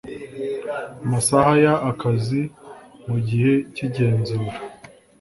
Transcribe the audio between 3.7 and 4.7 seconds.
cy igenzura